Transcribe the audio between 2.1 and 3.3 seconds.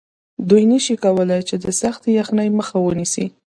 یخنۍ مخه ونیسي